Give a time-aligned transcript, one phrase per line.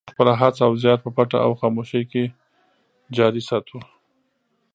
[0.05, 2.23] موږ خپله هڅه او زیار په پټه او خاموشۍ کې
[3.15, 3.77] جاري ساتو.